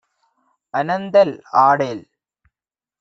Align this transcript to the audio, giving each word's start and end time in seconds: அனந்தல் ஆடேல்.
அனந்தல் 0.73 1.33
ஆடேல். 1.65 2.03